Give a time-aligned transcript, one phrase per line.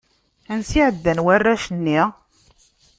[0.53, 1.99] Ansa i ɛeddan warrac-nni?